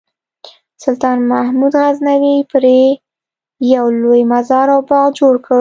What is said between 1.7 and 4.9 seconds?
غزنوي پرې یو لوی مزار او